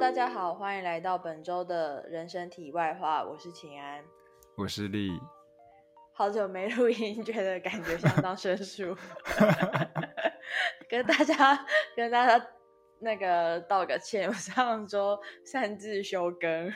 [0.00, 3.22] 大家好，欢迎来到本周的人生题外话。
[3.22, 4.02] 我是秦安，
[4.56, 5.10] 我是丽。
[6.14, 8.96] 好久没录音，觉得感觉相当生疏。
[10.88, 12.46] 跟大家跟大家
[13.00, 16.72] 那个道个歉，我上周擅自休更。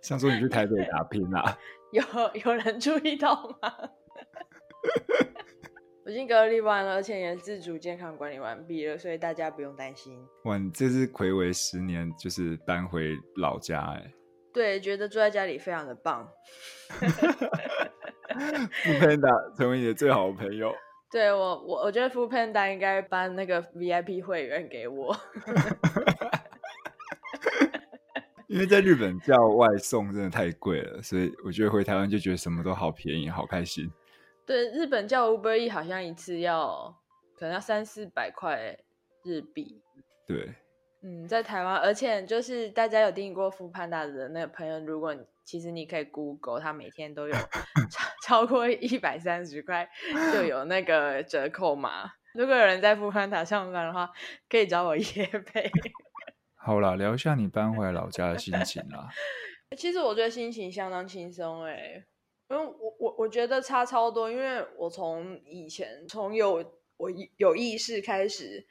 [0.00, 1.58] 上周你去台北打拼啊？
[1.90, 2.00] 有
[2.44, 3.74] 有人注意到吗？
[6.06, 10.18] 我已经隔离完了，而且也自主健康管理完毕了，所以大家不用担心。
[10.44, 14.12] 哇，你这是暌违十年，就是搬回老家哎。
[14.52, 16.28] 对，觉得住在家里非常的棒。
[18.84, 20.74] Foodpanda 成为你的最好的朋友。
[21.10, 25.16] 对我，我我觉得 Foodpanda 应该颁那个 VIP 会员给我。
[28.46, 33.90] 因为在日本叫外送真的太贵了，所以我觉得回台湾就觉得什么都好便宜，好开心。
[34.46, 36.94] 对，日本叫 Uber Eats 好像一次要
[37.36, 38.78] 可能要三四百块
[39.22, 39.82] 日币。
[40.26, 40.54] 对，
[41.02, 45.14] 嗯，在台湾，而且就是大家有订过 Foodpanda 的那个朋友，如果
[45.44, 47.34] 其实你可以 Google，他每天都有
[47.90, 49.88] 超超过一百三十块
[50.32, 52.10] 就有那个折扣码。
[52.34, 54.10] 如果有人在 Foodpanda 上班的话，
[54.48, 55.70] 可以找我业配。
[56.56, 59.08] 好啦，聊一下你搬回老家的心情啦。
[59.76, 62.04] 其实我觉得心情相当轻松哎、欸。
[62.48, 66.64] 因为我我我觉得差超多，因为我从以前从有
[66.98, 68.66] 我有意识开始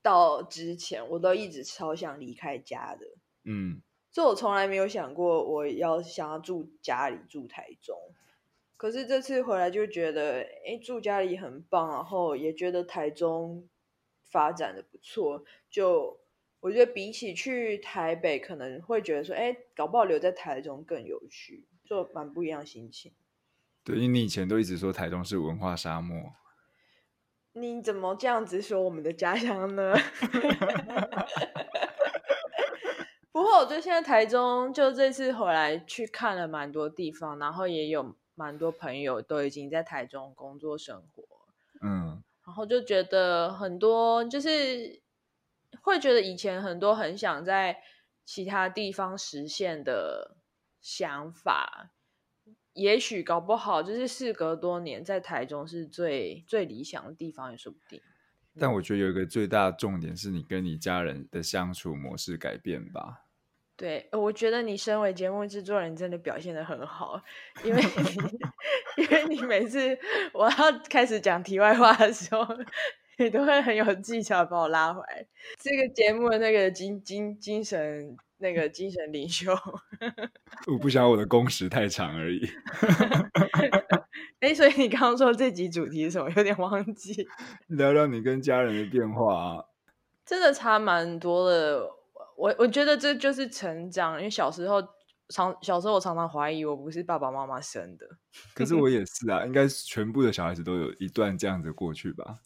[0.00, 3.06] 到之前，我都一直超想离开家的，
[3.44, 7.98] 嗯，所以我从来没有想过我要想要住家里住台中，
[8.76, 13.68] 可是这次回来就觉得，哎，住家里很棒，然后也觉得台中
[14.22, 16.20] 发展的不错，就
[16.60, 21.66] 我觉得比起去台北，可能会觉得说，哎，搞不好留在台中更有趣。
[21.86, 23.14] 就蛮不一样的心情。
[23.84, 26.32] 对，因为你以前都一直说台中是文化沙漠。
[27.52, 29.94] 你怎么这样子说我们的家乡呢？
[33.32, 41.22] 不过我觉得现在台中就这次回来去看了蛮多地方，然后也有蛮多朋友都已经在台中工作生活。
[41.80, 45.00] 嗯，然后就觉得很多就是
[45.80, 47.78] 会觉得以前很多很想在
[48.24, 50.35] 其他地方实现的。
[50.88, 51.90] 想法，
[52.74, 58.00] 也许搞不好就是事隔多年，在台中是最最理想的地方也说不定。
[58.56, 63.24] 但我觉得有一个最大的重点是你跟你家人的相处模式改变吧。
[63.74, 67.20] 对，我觉得你身为节目制作人真的表现的很好，
[67.64, 67.82] 因为
[68.96, 69.98] 你 因为你每次
[70.32, 72.46] 我要开始讲题外话的时候，
[73.18, 75.26] 你都会很有技巧把我拉回来。
[75.58, 78.16] 这个节目的那个精精精神。
[78.38, 79.52] 那个精神领袖，
[80.66, 82.46] 我不想我的工时太长而已。
[84.40, 86.30] 哎，所以你刚刚说这集主题是什么？
[86.36, 87.26] 有点忘记。
[87.68, 89.64] 聊聊你跟家人的变化啊。
[90.24, 91.88] 真的差蛮多的。
[92.36, 94.82] 我我觉得这就是成长，因为小时候
[95.30, 98.06] 常小时候我常常怀疑我不是爸爸妈妈生的。
[98.54, 102.40] 可是我也是啊，应该全部的小孩子都有一段这样子过去吧。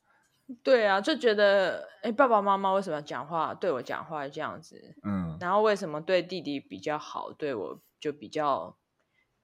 [0.62, 4.94] 对啊，就觉得哎，爸爸妈妈为什么讲话对我讲话这样子？
[5.05, 8.77] 嗯，然后为什么对弟弟比较好，对我就比较，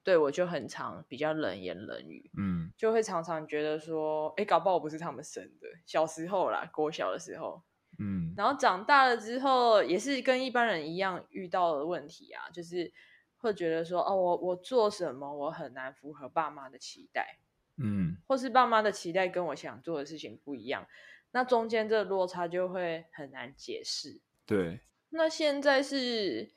[0.02, 5.68] 对我就很常比较冷言冷语，嗯，就会常常觉得说，哎，搞不好我不是他们生的。
[5.86, 7.62] 小时候啦，国小的时候，
[7.98, 12.92] 嗯，然后长大了之后，也是跟一般人一样遇到的问题啊，就是
[13.36, 17.38] 会觉得说，哦，我我做什么，我很难符合爸妈的期待。
[17.78, 20.86] 嗯，或是爸妈的期待跟我想做的事情不一样，
[21.32, 24.22] 那中间这个落差就会很难解释。
[24.46, 26.54] 对，那现在是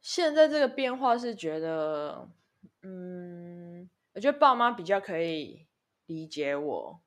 [0.00, 2.28] 现在这个变化是觉得，
[2.82, 5.68] 嗯，我觉得爸妈比较可以
[6.06, 7.00] 理解我，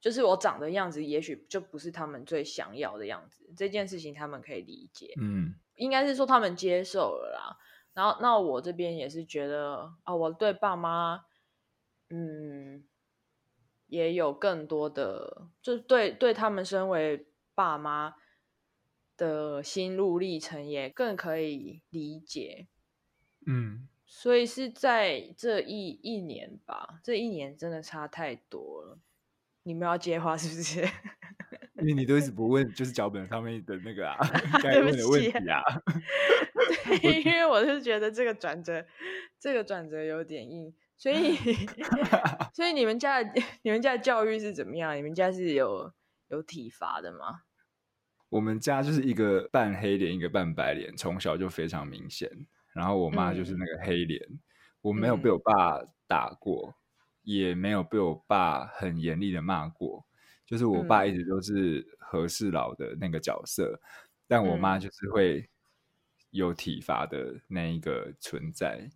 [0.00, 5.12] 就是我长的样子，也许就不是他们最想要的样子，这件事情他们可以理解。
[5.20, 7.58] 嗯，应该是说他们接受了啦。
[7.94, 11.24] 然后，那我这边也是觉得啊，我对爸妈，
[12.10, 12.84] 嗯。
[13.92, 18.14] 也有更多的，就是对对他们身为爸妈
[19.18, 22.68] 的心路历程也更可以理解，
[23.46, 28.98] 嗯，所以是在这一一年吧，这一年真的差太多了。
[29.64, 30.80] 你们要接话是不是？
[31.76, 34.16] 因为你都一直不问，就是脚本上面的那个啊，
[34.62, 35.60] 该问的问题啊。
[37.02, 38.86] 对，因为我是觉得这个转折，
[39.38, 40.74] 这个转折有点硬。
[41.02, 41.34] 所以，
[42.54, 44.96] 所以你们家的你们家的教育是怎么样？
[44.96, 45.92] 你们家是有
[46.28, 47.40] 有体罚的吗？
[48.28, 52.30] 我们家就是一个半黑脸，一个半白脸，从小就非常明显。
[52.72, 54.38] 然后我妈就是那个黑脸，嗯、
[54.80, 56.74] 我没有被我爸打过，嗯、
[57.24, 60.06] 也没有被我爸很严厉的骂过。
[60.46, 63.80] 就是我爸一直都是和事佬的那个角色，嗯、
[64.28, 65.50] 但我妈就是会
[66.30, 68.88] 有体罚的那一个存在。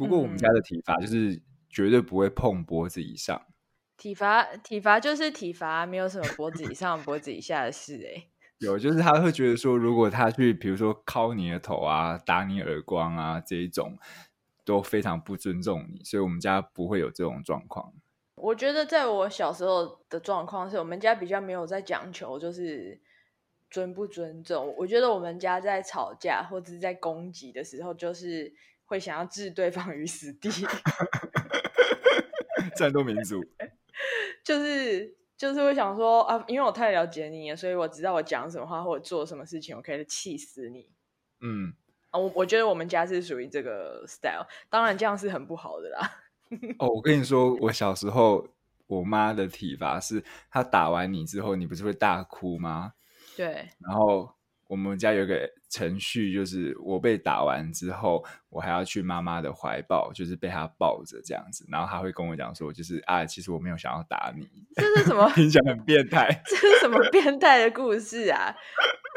[0.00, 3.36] 不过我们家的体罚就是绝对不会碰脖子以上。
[3.36, 3.52] 嗯、
[3.98, 8.28] 体罚体罚就是体罚，没有什么脖子以上、脖子以下的事哎。
[8.60, 13.98] 有，就是他会觉得说，如果他去，比如说敲你的头啊、打你耳光啊这一种，
[14.64, 17.92] 都非常不尊重你，所以我们家不会有这种状况。
[18.36, 23.00] 我觉得在我小时候的状况是我们家比较没有在讲求，就是
[23.70, 24.74] 尊不尊重。
[24.78, 28.52] 我觉得我们家在吵架或者是在攻击的时候，就是
[28.90, 30.50] 会想要置对方于死地，
[32.76, 33.42] 战斗民族，
[34.44, 35.16] 就是。
[35.40, 40.90] 就是会想说啊，因为我太了解你了，所以我知道我讲什么话或者做什么事情，我可以气死你。
[41.40, 41.72] 嗯，
[42.10, 46.20] 啊，我我觉得我们家是属于这个 style，当然这样是很不好的啦。
[46.78, 48.46] 哦，我跟你说，我小时候
[48.86, 52.92] 我妈的体罚是，她打完你之后，你不是会大哭吗？
[53.34, 54.34] 对，然后。
[54.70, 64.48] 我们家有个程序，就是我被打完之后，我还要去妈妈的怀抱，就是被她抱着这样子，然后她会跟我讲说，就是啊，其实我没有想要打你。
[64.76, 65.28] 这是什么？
[65.34, 66.40] 听起来很变态。
[66.46, 68.54] 这是什么变态的故事啊？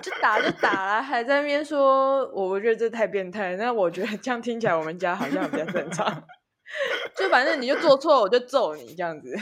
[0.02, 3.56] 就打就打了，还在那边说，我我觉得这太变态。
[3.56, 6.24] 那我觉得这样听起来，我们家好像比较正常。
[7.16, 9.38] 就反正你就做错，我就揍你这样子。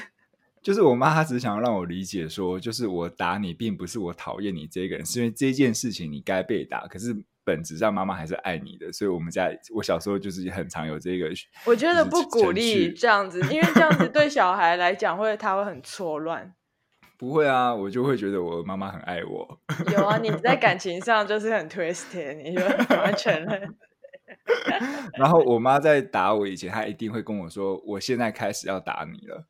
[0.61, 6.87] 就是我妈，她只是想要让我理解说，就是我打你，并不是我讨厌你这个人，是因为这件事情你该被打。
[6.87, 8.91] 可是本质上，妈妈还是爱你的。
[8.91, 11.31] 所以我们家，我小时候就是很常有这个。
[11.65, 16.53] 我觉得不鼓励这样子，因为这样子对小孩来讲会，他会很错乱。
[17.17, 19.59] 不会啊，我就会觉得我妈妈很爱我。
[19.91, 22.61] 有啊，你 在感情上就是很 twisted，你就
[22.95, 23.45] 完全。
[25.17, 29.45] 然后我妈在打我以前，她一定会跟我说：“我现在开始要打你了。”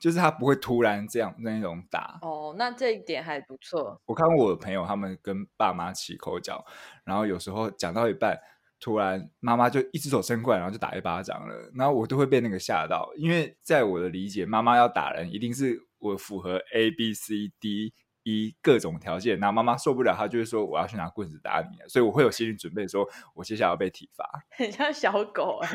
[0.00, 4.00] 就是他不会突然这样那种打哦，那这一点还不错。
[4.06, 6.64] 我看过我的朋友，他们跟爸妈起口角，
[7.04, 8.40] 然后有时候讲到一半，
[8.80, 17.92] 突然妈妈就一只手伸过来，然后就打一巴掌了，然后我都会被那个吓到，因为在我的理解，妈妈要打人，一定是我符合 A B C D
[18.22, 24.24] E 各种条件，然后妈妈受不了，她就会说我要去拿棍子打你，所以我会有心理准备，说我接下来要被体罚，
[24.56, 25.68] 很像小狗啊。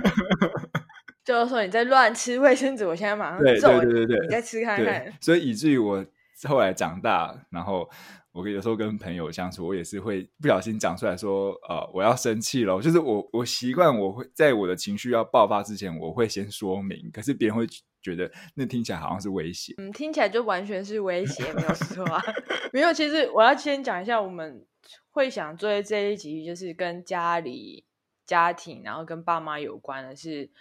[1.25, 3.81] 就是说你在乱吃卫生纸，我现在马上揍你。
[3.81, 5.12] 对对对对对，你再吃看看。
[5.19, 6.06] 所以以至于我
[6.48, 7.89] 后来长大，然后
[8.31, 12.80] 我有时候跟朋友相处，我也是会不小心讲出来说，呃，我要生气了。
[12.80, 17.66] 就是我我习惯我会在我的情绪要爆发之前，我会先说明，可是别人会
[18.04, 19.74] 觉得那听起来好像是威胁。
[19.80, 22.21] 嗯，听起来就完全是威胁，没有错啊。
[22.71, 24.63] 没有，其实我要先讲一下，我们
[25.10, 27.83] 会想做这一集，就是跟家里、
[28.28, 30.51] 家庭，然后跟爸妈有关的是。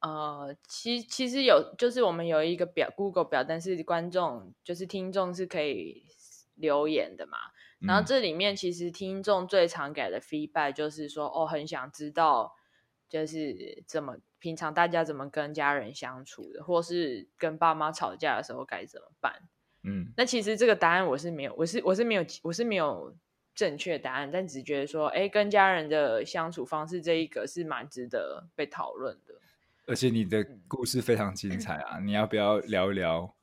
[0.00, 6.04] 呃，其其实有，就是我们有一个表，Google 表，但是观众就是听众是可以
[6.54, 7.38] 留言的嘛。
[7.80, 12.54] 然后这里面其实听众最常给的 feedback 就是说，哦，很想知道，
[13.08, 19.48] 就是怎么平常大家怎么跟家人相处的，或是跟爸妈吵架的时候该怎么办。
[19.84, 23.16] 嗯，那其实这个答案我是没有，我是我是没有，我是没有
[23.54, 29.34] 正确答案，但只觉得说，哎，跟家人的相处方式这一个是蛮值得被讨论的。
[29.88, 31.98] 而且你的故事非常精彩啊！
[32.00, 33.34] 你要不要聊一聊，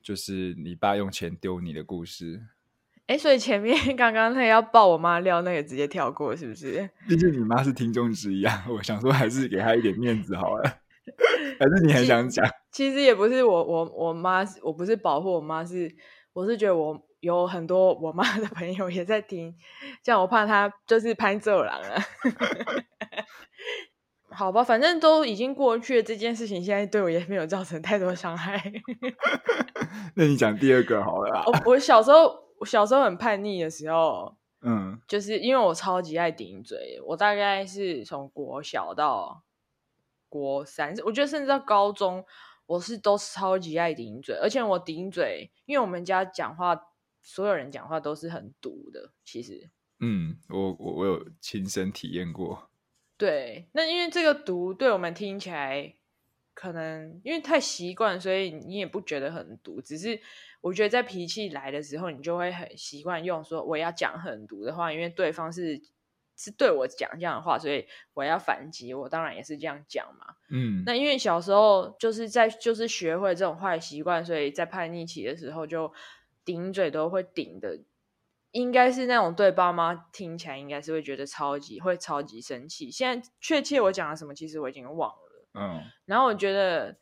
[0.00, 2.40] 就是你爸用钱丢你的故事？
[3.08, 6.88] 哎，所以前面 刚刚那个要爆我妈料那个直接跳过，是不是？
[7.08, 10.62] 毕竟你妈是听众之一啊， 我想说还是给她一点面子好了。
[11.58, 12.48] 还是你很想讲？
[12.70, 15.92] 其实也不是我我我妈，我不是保护我妈，是
[16.32, 19.52] 我是觉得我有很多我妈的朋友也在听，
[20.00, 21.82] 这样我怕她就是拍走了。
[24.34, 28.60] 好吧，反正都已经过去了，这件事情现在对我也没有造成太多伤害。
[30.16, 31.44] 那你讲第二个好了。
[31.46, 37.00] 我我小时候，我小时候很叛逆的时候，嗯，就是因为我超级爱顶嘴。
[37.06, 39.42] 我大概是从国小到
[40.28, 42.24] 国三，我觉得甚至到高中，
[42.66, 44.34] 我是都超级爱顶嘴。
[44.36, 46.78] 而且我顶嘴，因为我们家讲话，
[47.22, 49.12] 所有人讲话都是很毒的。
[49.24, 49.70] 其实，
[50.00, 52.70] 嗯，我我我有亲身体验过。
[53.22, 55.94] 对，那因为这个毒对我们听起来
[56.54, 59.80] 可能因为太习惯，所以你也不觉得很毒。
[59.80, 60.20] 只是
[60.60, 65.80] 我觉得在脾气来的时候，你就会很习惯用说我要讲很毒的话，因为对方是
[66.36, 70.34] 是对我讲这样的话，所以我要反击，我当然也是这样讲嘛。
[70.50, 75.92] 嗯，那因为小时候就是在就是学会这种坏习惯，所以在叛逆期的时候就
[76.44, 77.78] 顶嘴都会顶的。
[78.52, 82.90] 应该是那种对爸妈听起来应该是会觉得超级会超级生气。
[82.90, 85.48] 现在确切我讲了什么，其实我已经忘了。
[85.54, 86.96] 嗯，然后我觉得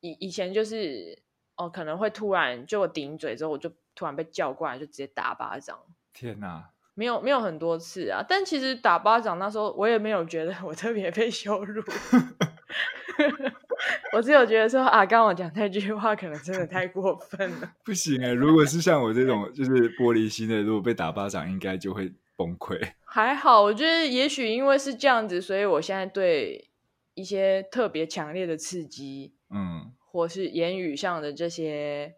[0.00, 1.22] 以以前就是
[1.56, 5.78] 哦，可能会突然就我顶嘴之后，我就突然被叫过来，就直接打巴掌。
[6.12, 6.70] 天哪！
[6.94, 8.24] 没有没有很多次啊。
[8.26, 11.82] 但其实打巴掌那时候，我也没有觉得我特别被羞辱。
[14.12, 17.72] 我只有觉得说啊，刚刚我讲那句话可能真的太过分了。
[17.84, 22.80] 不行哎、欸，如果是像我这种就是玻璃心的，如果被打巴掌，应该就会崩溃。
[23.04, 26.70] 还好，我觉得也许因为是这样子，所以我现在对
[27.14, 32.14] 一些特别强烈的刺激，嗯，或是言语上的这些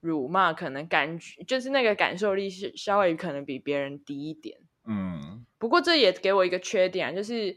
[0.00, 4.58] 辱骂，可能感觉就是那个感受力是稍微可能比别人低一点。
[4.86, 7.56] 嗯，不过这也给我一个缺点，就是。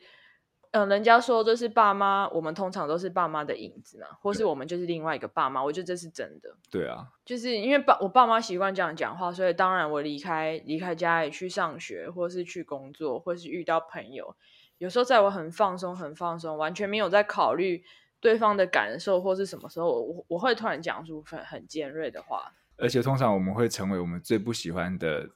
[0.77, 5.63] 嗯，人家说就是爸妈，我们通常都是爸妈的影子嘛，或是我们就是另外一个爸妈。
[5.63, 6.55] 我觉得这是真的。
[6.69, 14.36] 对啊，就是因为爸我爸妈习惯这样讲话，所以当然我离开离开家里去上学，或是去工作，或是遇到朋友，
[14.77, 17.84] 有时候在我很放松、很放松，完全没有在考虑
[18.19, 22.53] 对方的感受或是什么时候，我我会突然讲出很很尖锐的话。
[22.77, 25.29] 而且通常我们会成为我们最不喜欢的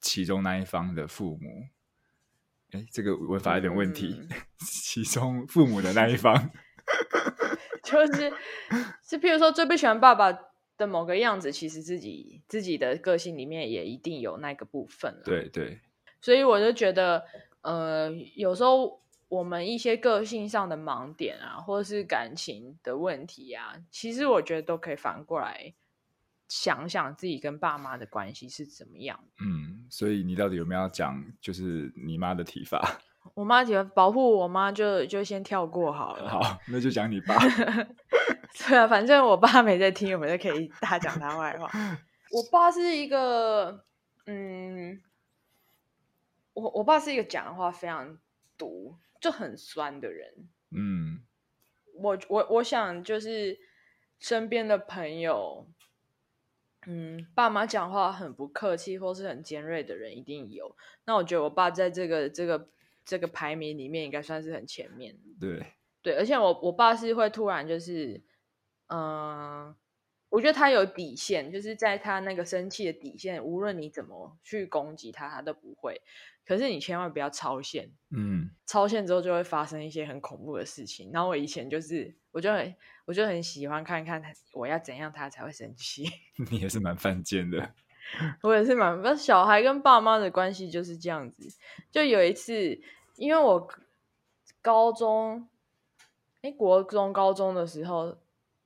[0.00, 1.68] 其中那一方的父母。
[2.72, 4.16] 哎，这个文法有点问题。
[4.20, 4.28] 嗯、
[4.60, 6.50] 其中父母的那一方，
[7.82, 8.32] 就是
[9.02, 10.32] 是，譬如说最不喜欢爸爸
[10.76, 15.20] 的某个样子，其实自己自己的个性里面也一定有那个部分。
[15.24, 15.80] 对对，
[16.20, 17.24] 所以我就觉得，
[17.62, 25.74] 呃，有时候我们一些个性上的盲点啊，或者是感情的问题啊，其实我觉得都可以反过来。
[26.50, 29.24] 想想自己跟爸妈的关系是怎么样。
[29.40, 32.98] 嗯，所以你到底有没有讲，就是你妈的体罚？
[33.34, 36.28] 我妈体罚保护我妈，就就先跳过好了。
[36.28, 37.38] 好，那就讲你爸。
[38.66, 41.70] 对啊，反正我爸没在听，我们就可以大讲他坏话。
[42.32, 43.84] 我爸是一个，
[44.26, 45.00] 嗯，
[46.54, 48.18] 我我爸是一个讲的话非常
[48.58, 50.48] 毒，就很酸的人。
[50.72, 51.20] 嗯，
[51.94, 53.56] 我我我想就是
[54.18, 55.68] 身边的朋友。
[56.86, 60.74] 嗯，爸妈讲话很不客气或是很尖锐的人一定有。
[61.04, 62.68] 那我觉得我爸在这个这个
[63.04, 65.14] 这个排名里面应该算是很前面。
[65.38, 65.64] 对
[66.02, 68.22] 对，而且我我爸是会突然就是，
[68.86, 69.76] 嗯、呃，
[70.30, 76.00] 我觉得他有底线，就是在他那个生气的底线，无论你怎么去攻击他，他都不会。
[76.46, 81.10] 可是你千万不要超限，嗯，超限之后就会发生一些很恐怖的事情。
[81.12, 82.74] 然后我以前就是，我就很。
[83.06, 86.04] 我就很喜欢看看他，我要怎样他才会生气。
[86.48, 87.74] 你也是蛮犯贱的，
[88.42, 89.18] 我也是蛮……
[89.18, 91.48] 小孩跟爸妈的关系就是这样子。
[91.90, 92.80] 就有一次，
[93.16, 93.68] 因为我
[94.62, 95.48] 高中，
[96.42, 98.16] 哎，国中、高中的时候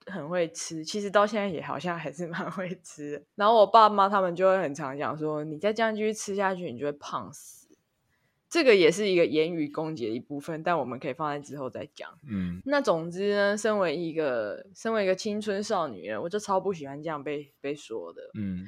[0.07, 3.25] 很会吃，其实到现在也好像还是蛮会吃。
[3.35, 7.69] 然后我爸妈他们就会很常讲说：“你再这样继续吃下去，你就会胖死。”
[8.49, 12.09] 这个也是一个言语攻击的一部分，但我们可以放在之后再讲。
[12.31, 18.23] 嗯，那总之呢，身为一个身为一个青春少女人，我就超不喜欢这样被被说的。
[18.39, 18.65] 嗯，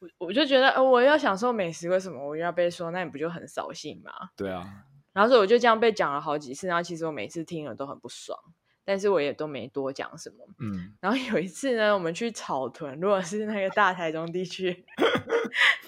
[0.00, 2.90] 我我就觉得，呃，我要享受美食，为什么我要被说？
[2.90, 4.12] 那你不就很扫兴吗？
[4.36, 4.68] 对啊。
[5.14, 8.38] 然后所以我就这样被讲了好几次，然后其实我每次听了都很不爽。
[8.84, 10.92] 但是我也都没多讲什么，嗯。
[11.00, 14.84] 然后有一次呢，我们去草屯，如果是那个大台中地区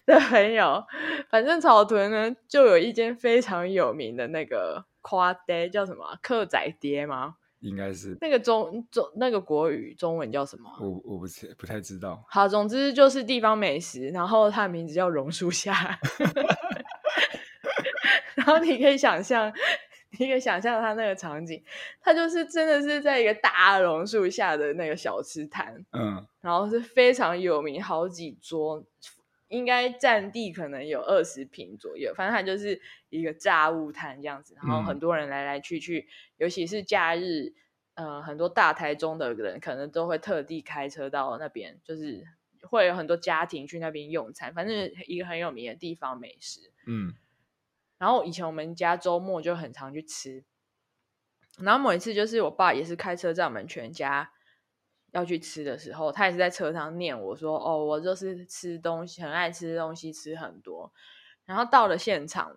[0.07, 0.85] 的朋友，
[1.29, 7.37] 反正草屯呢就有一间非常有名的那个夸爹，叫什么客仔爹吗？
[7.61, 10.71] 应该是那个中中那个国语中文叫什么？
[10.81, 12.23] 我我不不太知道。
[12.29, 15.99] 好，总之就是地方美食，然后它的名字叫榕树下，
[18.37, 19.51] 然后你可以想象。
[20.18, 21.62] 你可以想象他那个场景，
[22.00, 28.85] 他就是真的是在一个大榕树下的那个小吃摊，嗯，然后是非常有名，好几桌，
[29.49, 32.80] 应该占地可能有二十坪左右，反正他就是
[33.11, 37.52] 一个炸物摊这样子，然后很多人来来去去，尤其是假日，
[37.94, 42.25] 呃，很多大台中的人可能都会特地开车到那边，就是
[42.62, 47.14] 会有很多家庭去那边用餐，反正一个很有名的地方美食，嗯。
[47.99, 50.45] 然后以前我们家周末就很常去吃，
[51.59, 54.33] 然后某一次就是我爸也是开车载我们全家
[55.13, 60.93] 要去吃的时候，他也是在车上念我说：“哦，我就是吃东西很爱吃东西，吃很多。”
[61.47, 62.57] 然后到了现场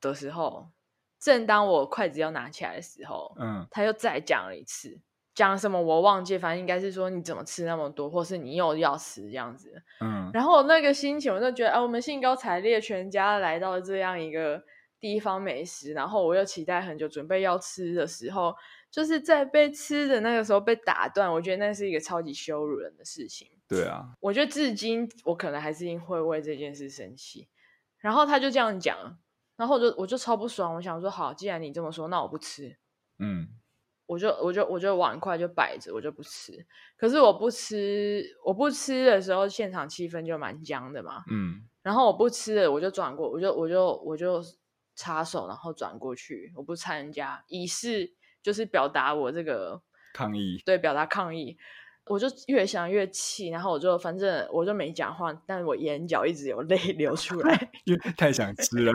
[0.00, 0.70] 的时候，
[1.18, 4.98] 正当我筷子要拿起来的时候，嗯，他又再讲了一次，
[5.34, 10.30] 讲什么我忘记，反正应该是说你怎么吃那么多，或是你又要吃这样子，嗯。
[10.32, 14.62] 然后那个心情我就觉得，啊，我们兴高采烈全家来到这样一个。
[15.00, 18.54] 地方美食，然后我又期待很久，准备要吃的时候，
[18.90, 23.48] 就是在被吃的那个时候被打断，我觉得那是一个超级羞辱人的事情。
[23.66, 27.48] 对啊，我觉得至今我可能还是会为这件事生气。
[27.96, 29.16] 然后他就这样讲，
[29.56, 32.76] 然后我就我就超不爽，我想说好，既然你这么说，那我不吃。
[33.18, 33.48] 嗯，
[34.10, 36.52] 我就我就我就碗筷就摆着，我就不吃。
[36.96, 41.22] 可是我不吃，我不吃的时候，现场气氛就蛮僵的嘛。
[41.30, 44.42] 嗯，然后我不吃了，我就转过，我就我就我就
[44.96, 48.12] 插手，然后转过去，我不参加，以示
[48.42, 49.80] 就是表达我这个
[50.12, 51.56] 抗议，对，表达抗议。
[52.06, 58.92] 我就越想越气，然后我就反正我就没讲话，但是我眼角一直有泪 流出来，因为太想吃了，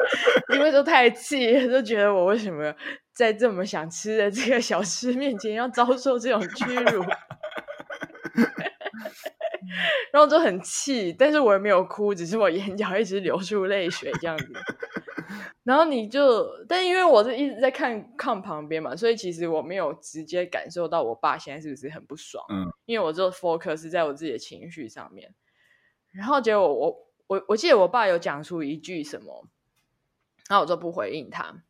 [0.54, 2.74] 因为都太气，就觉得我为什么
[3.14, 7.02] 在这么想吃的这个小吃面前要遭受这种屈辱，
[10.12, 14.52] 然后就很气，但是我也没有哭，只是我眼角一直流出泪水这样子。
[15.62, 22.44] 然后你就，但因为我是一直在看看旁边嘛，所以其实我没有直接感受到我爸现在是不是很不爽。
[22.50, 25.32] 嗯，因为我就 focus 在我自己的情绪上面。
[26.10, 29.48] 然后结果我我我记得我爸有讲出一句什么，
[30.48, 31.62] 然后我就不回应他。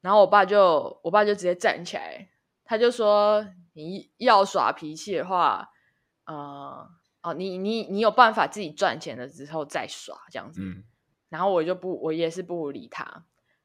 [0.00, 2.28] 然后我爸就我爸就直接站起来，
[2.64, 5.68] 他就说：“你要耍脾气的话，
[6.26, 6.88] 呃
[7.22, 10.84] 哦，你你你有办法自己赚钱了之后再耍这样子。”嗯。
[11.28, 13.24] 然后我就不，我也是不理他。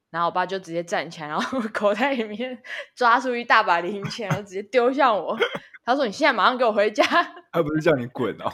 [0.09, 2.61] 然后我爸就直接站起来，然后 口袋里面
[2.95, 5.37] 抓出一大把零钱，然后直接丢向我。
[5.85, 7.03] 他说：“你现在马上给我回家。
[7.51, 8.51] ”他不是叫你滚哦，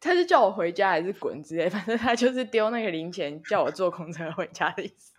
[0.00, 5.12] 他是叫我回家还是滚之类，反正他就是丢那个零钱，叫我坐公车回家的意思。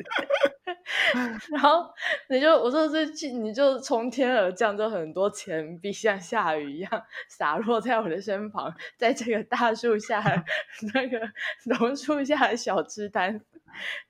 [1.51, 1.85] 然后
[2.29, 6.89] 你就我说这你就从天而降，就很多钱币像下雨一样
[7.27, 10.23] 洒落在我的身旁，在这个大树下
[10.93, 11.19] 那个
[11.65, 13.41] 榕树下的小吃摊，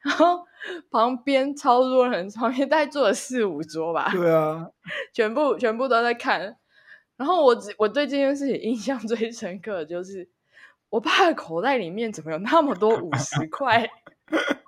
[0.04, 0.46] 然后
[0.92, 4.10] 旁边超多人，旁边大概坐了四五桌吧。
[4.12, 4.70] 对啊，
[5.14, 6.58] 全部全部都在看。
[7.16, 10.30] 然后我只我对这件事情印象最深刻的就是，
[10.90, 13.90] 我爸的口袋里面怎么有那么多五十块？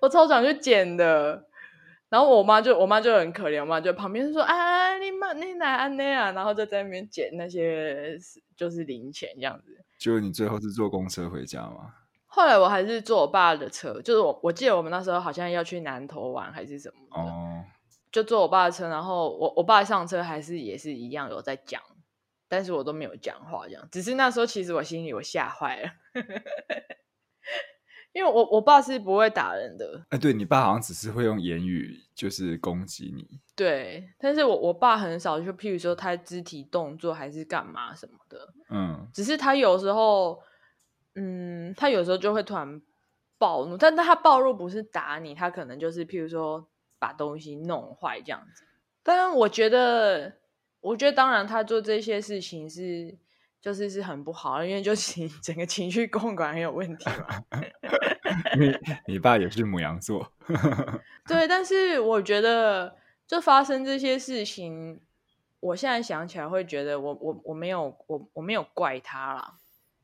[0.00, 1.46] 我超想去捡的。
[2.08, 8.18] 然后我妈就我妈就很可怜嘛，就旁边说啊，你妈你哪那啊，然后就在那边捡那些
[8.54, 9.82] 就是零钱这样子。
[9.98, 11.94] 就你最后是坐公车回家吗？
[12.26, 17.64] 后来我还是坐我爸的车，就是我我记得我们那时候好像要去南投玩还是什么的哦，
[18.10, 21.80] 就坐我爸的车，然后我我爸上车还是也是一样有在讲，
[22.46, 25.90] 但是我都没有讲话这样，只是那时候其实我心里我吓坏了。
[28.12, 40.42] 因为我我爸是不会打人的，哎，对，你爸好像只是会用言语就是攻击你，对，但是我我爸很少，就譬如说他肢体动作还是干嘛什么的，嗯，只是他有时候，
[41.14, 42.82] 嗯，他有时候就会突然
[43.38, 48.64] 暴怒，但但他暴怒不是打你，他可能就是譬如说把东西弄坏这样子。
[49.02, 50.34] 但我觉得，
[50.80, 53.16] 我觉得当然他做这些事情是。
[53.62, 57.44] 就是是很不好，因为就 情整个情绪共管很有问题嘛。
[58.58, 58.74] 你
[59.06, 60.32] 你爸也是母羊座，
[61.28, 62.96] 对，但是我觉得
[63.26, 65.00] 就发生这些事情，
[65.60, 69.54] 我现在想起来会觉得我我我没有我我没有怪他啦，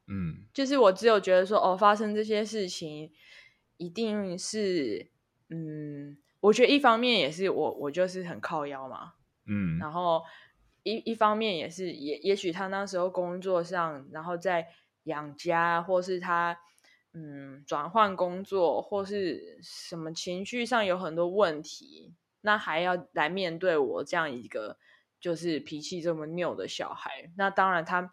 [0.07, 3.11] 嗯，就是我只有觉得说哦，发生这些事情
[3.77, 5.11] 一定是
[5.51, 9.15] 嗯，我觉得一方面也是我我就是很靠腰嘛，
[9.47, 10.23] 嗯，然后。
[10.95, 14.69] 一一方面也是，也也许他那时候工作上，然后在
[15.05, 16.59] 养家，或是他
[17.13, 24.79] 嗯转换工作，或是什么情绪上有很多问题，那还要来面对我这样一个
[25.21, 27.31] 就是脾气这么拗的小孩。
[27.37, 28.11] 那当然他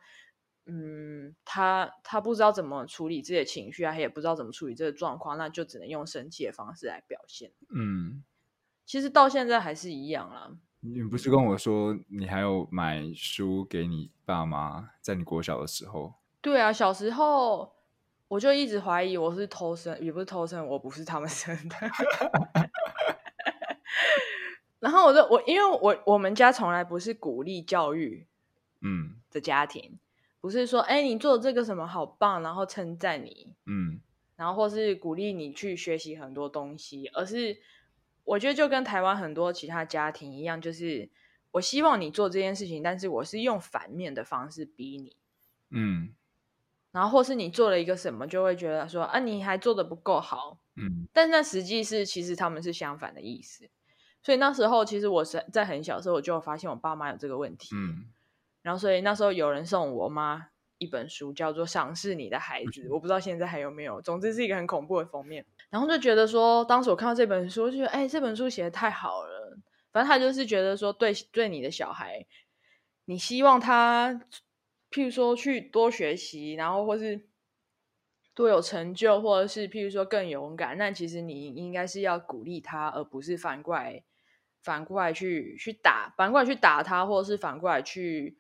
[0.66, 7.52] 嗯他他不知道怎么处理自己的情绪啊，他也不知道怎么处理这个状况，那就只能用生气的方式来表现。
[7.70, 8.24] 嗯，
[8.86, 10.58] 其实到现在还是一样啦。
[10.94, 16.14] 你不是跟我说你还有买书给你爸妈，在你国小的时候？
[16.42, 17.74] 对啊，小时候
[18.28, 21.76] 我就一直怀疑我是偷生，也不是偷生，我不是他们生的。
[24.80, 28.28] 然后我就我因为我我们家从来不是鼓励教育，
[28.82, 30.00] 嗯的家庭，嗯、
[30.40, 34.00] 不是说哎你做这个什么好棒，然后称赞你，嗯，
[34.36, 37.58] 然后或是鼓励你去学习很多东西，而是。
[38.26, 41.10] 我觉得就跟台湾很多其他家庭一样，就是
[41.52, 45.16] 我希望你做这件事情，但是我是用反面的方式逼你，
[45.70, 46.14] 嗯，
[46.92, 53.70] 然后或是你做了一个什么，就会觉得说啊，你还做的不够好，嗯，但那实际是其实他们是相反的意思，
[54.22, 58.06] 所以那时候其实我是在很小的时候我就发现我爸妈有这个问题，嗯，
[58.64, 60.48] 然后所以那时候有人送我妈
[60.80, 65.46] 一本书，叫做《赏识你的孩子》， 我不知道现在还有没有，总之是一个很恐怖的封面。
[65.70, 69.58] 然后就觉得说，当时我看到这本书，就觉得哎，这本书写的太好了。
[69.92, 72.26] 反正他就是觉得说，对对你的小孩，
[73.06, 74.14] 你希望他，
[74.92, 77.28] 譬如说去多学习，然后或是
[78.34, 80.78] 多有成就，或者是譬如说更勇敢。
[80.78, 84.04] 那其实你应该是要鼓励他，而不是反过来
[84.62, 88.38] 反过来去去打，反过来去打他，或者是反过来去，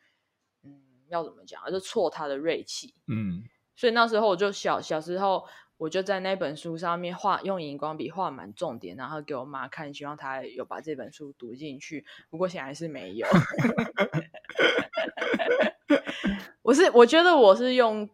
[0.64, 2.94] 嗯，要怎么讲，就挫他的锐气。
[3.08, 3.44] 嗯，
[3.78, 12.06] 所以那时候我就小小时候，我就在那本书上面画，用荧光笔画满重点，然后给我妈看，希望她有把这本书读进去。
[12.30, 13.28] 不过显然是没有。
[16.64, 18.10] 我是我觉得我是用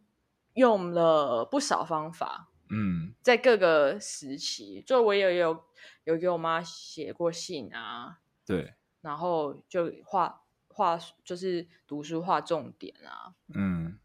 [0.55, 2.47] 用了不少方法。
[2.73, 5.65] 嗯，在各个时期，就我也有
[6.05, 13.99] 有给我妈写过信啊，对，然后就画画，就是读书画重点啊，嗯，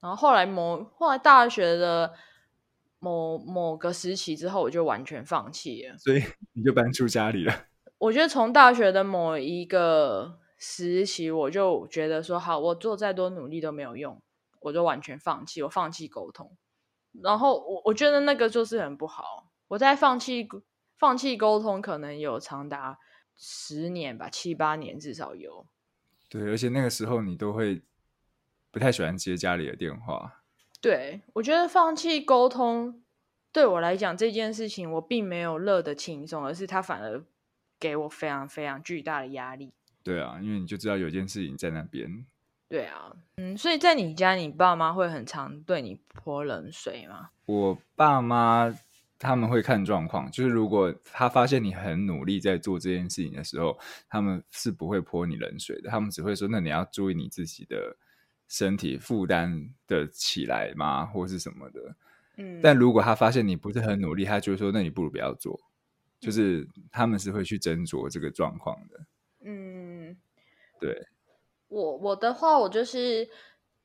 [0.00, 2.14] 然后后来某后来大学的
[3.02, 7.66] 某某个时期之后，我就完全放弃了，所以你就搬出家里了。
[7.98, 14.22] 我觉得从大学的某一个时期，我就觉得说，好，我做再多努力都没有用，
[14.60, 16.56] 我就完全放弃，我放弃沟通。
[17.20, 19.50] 然后我我觉得那个就是很不好。
[19.66, 20.48] 我在放弃
[20.96, 23.00] 放弃沟通，可能有长达
[23.34, 25.66] 十年吧，七八年至少有。
[26.28, 27.82] 对，而且那个时候你都会
[28.70, 30.41] 不太喜欢接家里的电话。
[30.82, 33.02] 对，我觉得放弃沟通
[33.52, 37.22] 对我来讲这件事情，我并没有乐得轻松，而是他反而
[37.78, 39.72] 给我非常非常巨大的压力。
[40.02, 42.26] 对啊，因为你就知道有件事情在那边。
[42.68, 47.30] 对啊，嗯，所以在你家，你爸妈会很常对你泼冷水吗？
[47.46, 48.74] 我爸妈
[49.18, 57.96] 他们会看状况，就是如果他发现你很努力在做这件事情的时候，他们是不会泼你冷水的，他们只会说：“那你要注意你自己的
[58.52, 61.06] 身体负担的起来吗？
[61.06, 61.96] 或是什么的。”
[62.36, 65.58] 嗯，但如果他发现你不是很努力，他就会说：“那你不如不要做。”
[66.20, 69.00] 就是他们是会去斟酌这个状况的。
[69.44, 70.16] 嗯，
[70.78, 71.06] 对。
[71.68, 73.28] 我我的话，我就是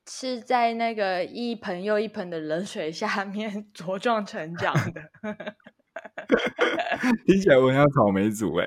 [0.08, 5.10] 是在那个一盆又一盆的冷水下面 茁壮成长的。
[7.26, 8.66] 听起来我像草莓族哎。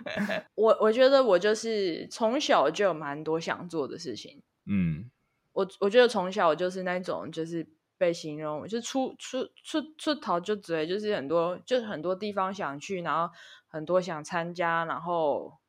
[0.56, 4.42] 我我觉得我就是从小就有蛮多想做的事情。
[4.66, 5.10] 嗯，
[5.52, 13.32] 我我觉得从小我就是那种就是被形容就出出出出逃就嘴，就是很多就是很多地方想去，然后
[13.66, 15.60] 很多想参加，然后。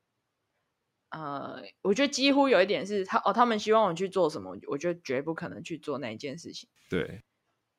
[1.15, 6.67] 呃，我觉得几乎有一点是他哦，他们希望我去做什么，我就绝不可能去做那一件事情。
[6.89, 7.23] 对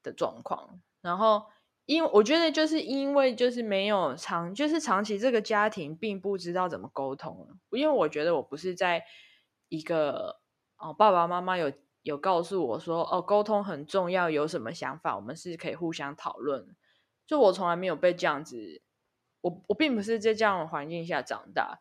[0.05, 1.47] 的状况，然后
[1.85, 9.03] 因为我觉得就是因为就是没有长，就是长期这个家庭并不知道怎么沟通，因为我觉得我不是在
[9.69, 10.37] 一个
[10.77, 11.73] 哦，爸爸妈妈有
[12.05, 16.77] 有告诉我说哦，沟通很重要，有什么想法我们是可以互相讨论。
[17.27, 18.83] 就我从来没有被这样子，
[19.40, 21.81] 我我并不是在这样的环境下长大。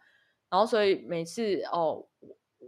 [0.49, 2.07] 然后，所以每次哦，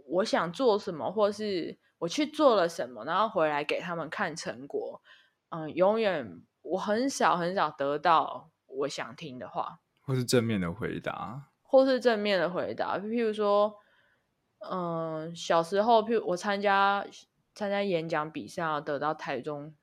[0.08, 5.00] 我想做什么，或是我去做了什么，然后回来给他们看成果，
[5.48, 12.98] 嗯，永远我很少很少得到我想听的话，或是正面的回答，或是正面的回答。
[12.98, 13.76] 譬如说，
[14.70, 17.06] 嗯，小时候，譬如我参加
[17.56, 19.74] 参加演讲比赛，得到台中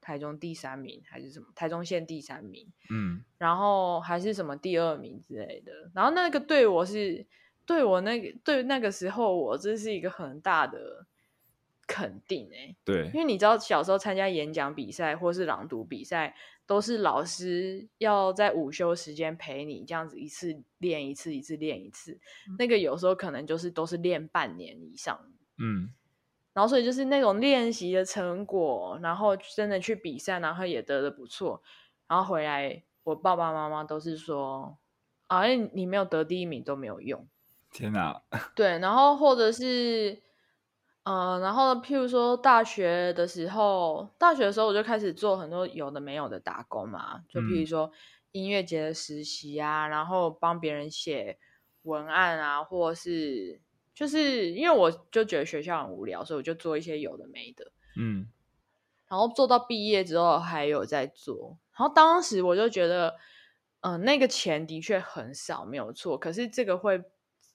[0.00, 5.72] 台中第三名，还是什么台中县第三名，嗯，然后还是什么第二名之类的。
[5.92, 7.26] 然后那个对我是。
[7.64, 11.06] 对我那个对那个时候，我这是一个很大的
[11.86, 12.74] 肯定哎。
[12.84, 16.34] 对，因为你知道，小时候参加演讲比赛或是朗读比赛，
[16.66, 22.18] 都是老师要在午休时间陪你这样子一次练一次，一次练一次。
[22.48, 25.16] 嗯、那个有时候可能就是都是练半年以上。
[25.58, 25.94] 嗯，
[26.52, 31.62] 然后所以就是那种练习的成果，然后真的去比赛，然后也得的不错，
[32.06, 34.76] 然后回来，我爸爸妈妈都是说
[35.28, 37.26] 啊，你没有得第一名都没有用。
[37.72, 38.22] 天哪！
[38.54, 40.22] 对，然后或者是，
[41.04, 47.90] 嗯、呃，然后譬如说大学的时候，大学的时候我就开始做很多有的没有的打工嘛，就譬如说
[48.32, 51.38] 音乐节的实习啊，嗯、然后帮别人写
[51.84, 53.62] 文案啊，或是
[53.94, 58.26] 就是因为我就觉得学校很无聊，所以我就做一些有的没的，嗯，
[59.08, 63.16] 然后做到毕业之后还有在做，然后当时我就觉得，
[63.80, 67.02] 嗯、呃，那个钱的确很少，没有错，可是这个会。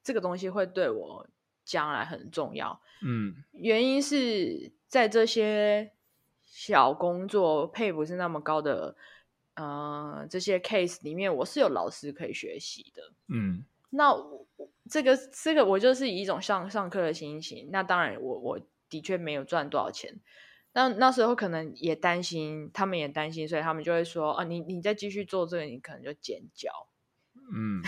[0.04, 1.28] 这个东西会对我
[1.66, 5.92] 将来很重要，嗯，原因是在这些
[6.46, 8.96] 小工作配不是那么高的，
[9.56, 14.14] 呃，这些 case 里面，我是有老师可以学习的，嗯，那
[14.90, 20.20] 这个这个我就是以一种上上课的心情，那当然我我的确没有赚多少钱，
[20.74, 26.70] 那那时候可能也担心，他们也担心，所以他们就会说啊，你你再继续做这个，你可能就剪脚，
[27.54, 27.82] 嗯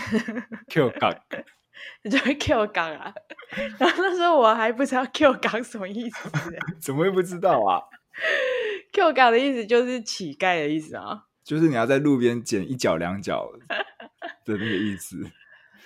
[0.68, 1.14] ，Q 杠。
[2.02, 3.14] 你就会 Q 杠啊，
[3.78, 6.30] 然后那时候我还不知道 Q 杠什么意思，
[6.78, 7.80] 怎么会不知道啊
[8.92, 13.50] ？Q 杠的意思就是乞丐的意思啊，就是你要在路边捡一脚两脚
[14.44, 15.24] 的那个意思。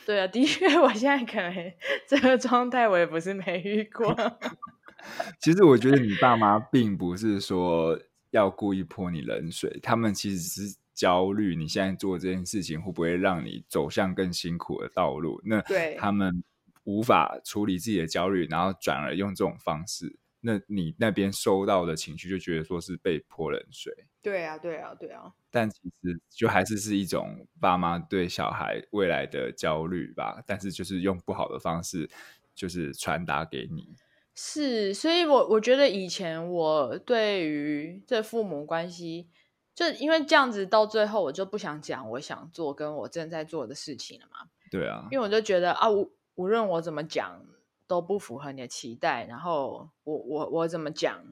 [0.06, 1.72] 对啊，的确， 我现在可能
[2.08, 4.14] 这个状态，我也不是没遇过。
[5.40, 7.98] 其实我觉得你爸妈并不是说
[8.30, 15.40] 要故意泼你冷水，他们其实是焦虑你现在做这件事情会不会让你走向更辛苦的道路。
[15.44, 16.42] 那对他们
[16.84, 23.92] 无法处理自己的焦虑，然后转而用这种方式，那你那边收到的情绪就觉得说是被泼冷水。
[24.22, 25.32] 对啊，对啊，对啊。
[25.50, 32.08] 但其实就还是是一种爸妈对小孩未来的焦虑吧，但是就是用不好的方式，
[32.54, 33.94] 就是传达给你。
[34.34, 39.28] 是，所以我我觉得以前我对于这父母关系，
[39.74, 44.48] 就因为这样子，到最后我就不想讲我想做跟我正在做的事情了嘛。
[44.70, 47.40] 对啊，因为我就觉得啊，无无论我怎么讲
[47.86, 51.24] 都不符合你的期待，然后我我我怎么讲，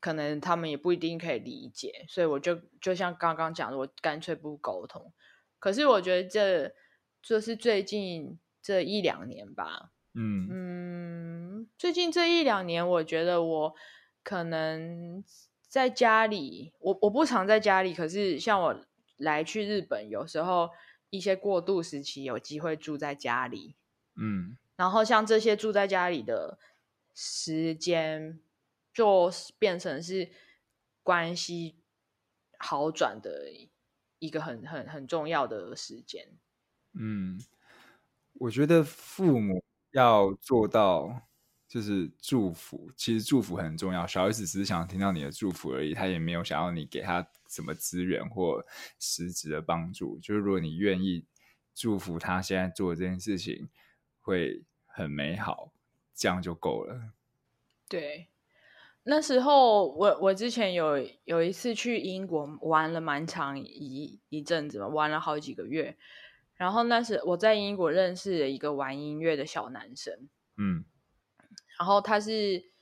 [0.00, 5.12] 可能他们也不一定可以理解，所以我就就像刚刚讲的，我干脆不沟通。
[5.58, 6.74] 可是我觉得这
[7.22, 9.90] 就是最近这一两年吧。
[10.18, 13.74] 嗯嗯，最近这一两年，我觉得我
[14.22, 15.22] 可能
[15.68, 18.80] 在家里，我我不常在家里，可是像我
[19.18, 20.70] 来去日本，有时候
[21.10, 23.74] 一些过渡时期有机会住在家里，
[24.14, 26.58] 嗯，然后像这些住在家里的
[27.14, 28.40] 时间，
[28.92, 30.30] 就变成是
[31.02, 31.76] 关系
[32.58, 33.50] 好转的
[34.18, 36.28] 一个很很很重要的时间。
[36.92, 37.40] 嗯，
[38.34, 39.62] 我觉得父母。
[39.92, 41.22] 要做到
[41.66, 44.06] 就是祝福，其实祝福很重要。
[44.06, 48.62] 小孩子只是想听到你的祝福而已，他也没有想要你给他什么资源或
[48.98, 50.18] 实质的帮助。
[50.18, 51.24] 就是如果你愿意
[51.74, 53.70] 祝福他现在做的这件事情
[54.26, 55.70] 会很美好，
[56.12, 57.12] 这样就够了。
[57.88, 58.26] 对，
[59.04, 65.96] 那时候我我之前有有一次去英国玩了蛮长一一阵子嘛，玩了好几个月。
[66.56, 70.84] 然后那时我在英国认识了一个玩音乐的小男生，嗯，
[71.78, 72.72] 然后他是，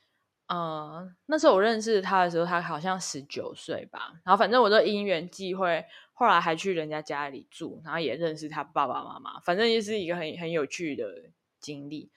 [0.46, 4.14] 呃，那时候我认识他的时候，他好像十九岁吧。
[4.24, 11.24] 然后反正我都因缘际会，后来还去人家家里住，然后也认识他爸爸妈妈，反正也是一个很很有趣的
[11.61, 12.11] 经历。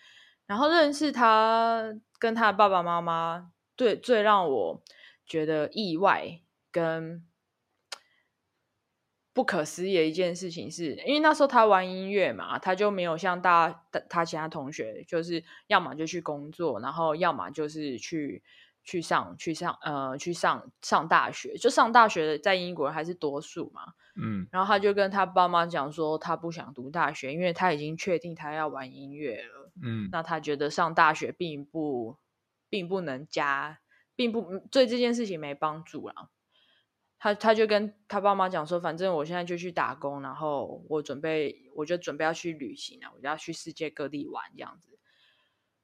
[0.45, 4.81] 然后认识他跟他爸爸妈妈，对，最让我
[5.25, 6.39] 觉得意外
[6.71, 7.25] 跟。
[9.33, 18.41] 不可思议的一件事情是，因为那时候他玩音乐嘛，他就没有像大他其他同学，就是要么就去工作，然后要么就是去
[18.87, 32.17] 去上去上呃去上上大学，就上大学的在英国还是多数嘛，嗯，然后他就跟他爸妈讲说，他不想读大学，因为他已经确定他要玩音乐了，嗯，那他觉得上大学并不
[32.69, 33.81] 并不能加，
[34.15, 36.29] 并不对这件事情没帮助了。
[37.19, 44.97] 他他就跟他爸妈讲说，反正我现在就去打工，然后我准备，我就准备要去旅行了，我就要去世界各地玩这样子。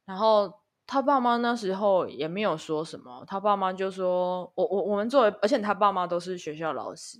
[0.06, 7.19] 然后他爸妈那时候也没有说什么，他爸妈就说，我我我们作为，而且他爸妈都是学校老师，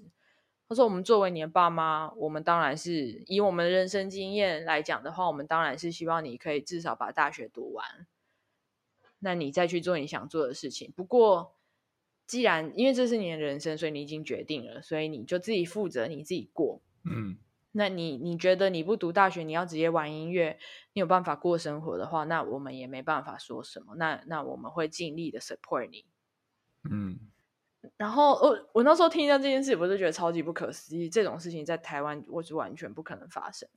[0.68, 8.08] 他说我们作为你的爸妈，我们当然是以我们的人生经验来讲的话，我们当然是希望你可以至少把大学读完，
[9.20, 10.92] 那你再去做你想做的事情。
[10.96, 11.56] 不过。
[12.26, 16.82] 既然因为这是你的人生，所以你已经决定了，所以你就自己负责，你自己过。
[17.04, 17.38] 嗯，
[17.74, 20.58] 那你你觉得你不读大学，你要直接玩音乐，
[20.94, 23.96] 你有办法过生活的话，那我们也没办法说什么。
[23.96, 26.06] 那那我们会尽力的 support 你。
[26.90, 27.20] 嗯，
[27.98, 33.68] 然后我我那时候听到这件事，我就觉得超级不可思议，这种事情在台湾我是完全不可能发生。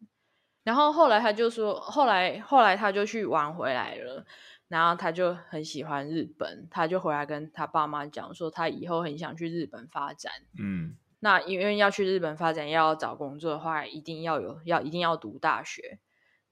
[0.62, 4.24] 然后后来他就说，后来后来他就去玩回来了。
[4.68, 10.32] 然后他就很喜欢日本，他就回来跟他爸妈讲说，他以后很想去日本发展。
[10.58, 15.98] 嗯，那因为要去日本发展，要找工作的话，一定要有要一定要读大学，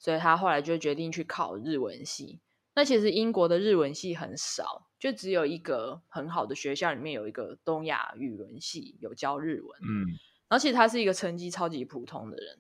[0.01, 2.41] 所以他后来就决定去考日文系。
[2.75, 9.79] 那其实英国的日文系很少，就只有一个很好的学校里面有一个东亚语文系有教日文。
[9.81, 10.11] 嗯，
[10.49, 12.59] 然后其实他是一个成绩超级普通的人。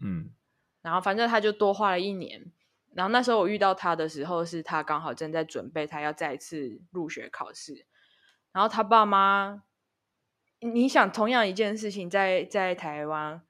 [0.00, 0.30] 嗯，
[0.80, 2.52] 然后反正他就多花了一年。
[2.94, 7.84] 然后那时候我遇到他的时候，是他刚好正在准备，他要再次入学考试。
[8.52, 9.64] 然后他爸妈，
[10.60, 13.42] 你想同样一件事情在，在在台湾，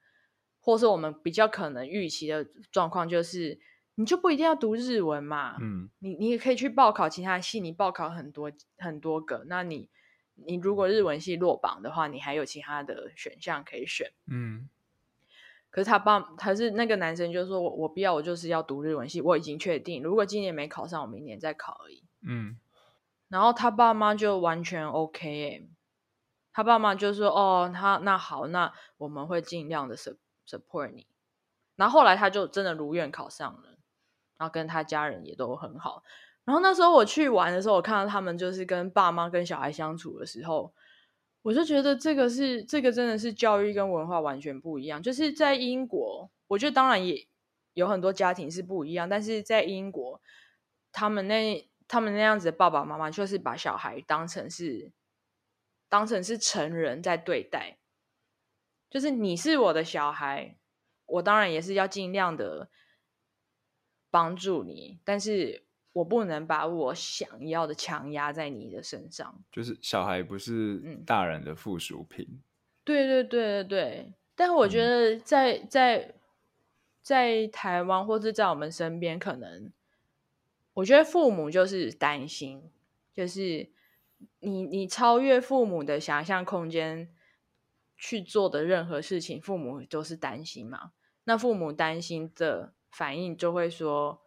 [0.59, 3.59] 或是我们比较可能预期的状况，就是
[3.95, 5.57] 你就不一定要读日文嘛。
[5.59, 9.45] 嗯，你你也可以去报考其他系，你报考很多很多个。
[9.47, 9.89] 那你
[10.35, 14.11] 你如果日文系落榜的话，你还有其他的选项可以选。
[14.27, 14.69] 嗯。
[15.71, 22.03] 可是他爸，他是那个男生，就说我我不要，我就是要读日文系，我已经确定，如果今年没考上，我明年再考而已。
[22.27, 22.57] 嗯，
[23.27, 25.67] 然后他爸妈就完全 OK 耶，
[26.59, 31.07] 他爸妈就说哦，他那好，那我们会尽量的 support 你。
[31.77, 33.77] 然后后来他就真的如愿考上了，
[34.37, 36.03] 然后跟他家人也都很好。
[36.43, 40.73] 然后那时候我去玩的时候，我看到他们就是跟爸妈跟小孩相处的时候，
[41.43, 45.01] 我就觉得这个是这个真的是教育跟文化完全不一样。
[45.01, 47.25] 就是在英国，我觉得当然也
[47.73, 50.19] 有很多家庭是不一样，但是在英国，
[50.91, 54.91] 他们那他们那样子的爸爸妈妈就是把小孩当成是
[55.89, 57.77] 当成是成人在对待，
[58.89, 60.55] 就是你是我的小孩，
[61.05, 62.69] 我当然也是要尽量的
[64.09, 65.65] 帮助你，但是。
[65.91, 72.25] 我不能把我想要的强压在你的身上，就是小孩不是大人的附属品。
[72.29, 72.43] 嗯、
[72.83, 76.15] 对对对对对，但我觉得在、嗯、在
[77.01, 79.73] 在台湾或是在我们身边，可能
[80.75, 82.71] 我觉得父母就是担心，
[83.11, 83.67] 就是
[84.39, 87.13] 你你超越父母的想象空间
[87.97, 90.91] 去做的任何事情，父母都是担心嘛。
[91.23, 94.21] 那父母担心的反应就会说。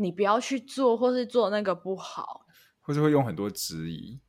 [0.00, 2.46] 你不要去做，或是做那个不好，
[2.80, 4.20] 或是会用很多质疑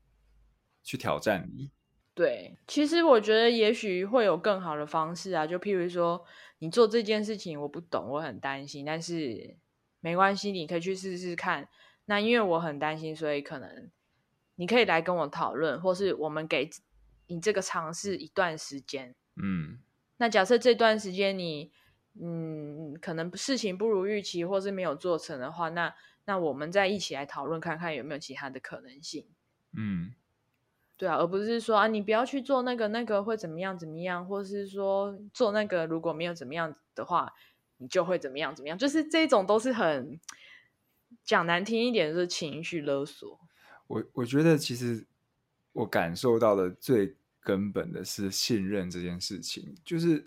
[0.82, 1.69] 去挑战你。
[2.15, 6.25] 对，其实我觉得也许会有更好的方式啊，就譬如说，
[6.58, 9.60] 你做这件事情我不懂，我很担心，但是
[9.99, 11.69] 没关系，你可以去试试看。
[12.05, 13.91] 那因为我很担心，所以可能
[14.59, 16.69] 你可以来跟我讨论，或是我们给
[17.25, 19.15] 你这个尝试一段时间。
[19.41, 19.79] 嗯，
[20.17, 21.71] 那假设这段时间你。
[22.21, 25.95] 嗯，可能事情不如预期，或是没有做成的话，那
[26.25, 29.25] 那我们再一起来讨论看看有没有其他的可能性。
[29.77, 30.13] 嗯，
[30.97, 37.31] 对啊，而不是说啊，你不要去做那个，那个会怎么样怎么样，或是说做那个如果没有怎么样的话，
[37.77, 40.19] 你就会怎么样怎么样，就是这种都是很
[41.23, 43.39] 讲难听一点，就是情绪勒索。
[43.89, 45.06] 我我觉得其实
[45.73, 50.25] 我感受到的最根本的是信任这件事情，就是。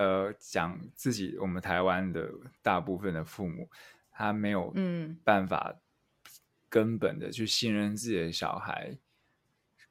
[0.00, 2.30] 呃，讲自己，我们台湾的
[2.62, 3.68] 大部分的父母，
[4.12, 4.72] 他没有
[5.24, 5.74] 办法
[6.68, 8.96] 根本的去信任自己的小孩，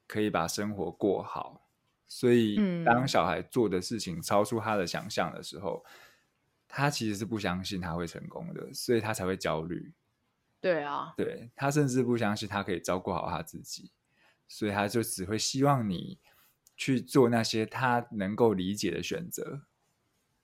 [0.08, 1.68] 可以把生活过好。
[2.08, 5.84] 所以，当小孩做的事情超出他的想象的时候，
[6.70, 9.92] 他其实是不相信他会成功的，所以他才会焦虑。
[10.60, 13.91] 对啊，对，他甚至不相信他可以照顾好他自己，
[14.48, 16.17] 所以他就只会希望你
[16.76, 19.62] 去做那些他能够理解的选择。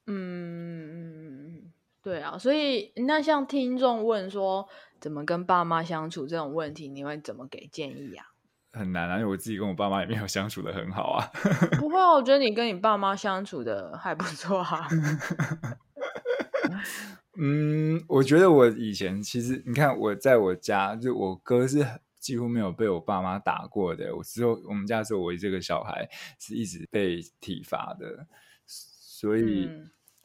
[0.05, 1.71] 嗯，
[2.01, 4.67] 对啊，所以那像听众问说
[4.99, 8.27] 怎么跟爸妈相处这种问题，你会怎么给建议啊？
[8.71, 11.25] 很难啊，因为我自己跟我爸妈也没有相处的很好啊。
[11.79, 14.87] 不会啊，我觉得你跟你爸妈相处的还不错啊。
[17.35, 21.83] 嗯，我觉得我以前其实，你看我在我家，就我哥是
[22.19, 24.15] 几乎没有被我爸妈打过的。
[24.15, 26.07] 我只有我们家只有我这个小孩
[26.39, 28.27] 是一直被体罚的。
[28.67, 29.69] 所以，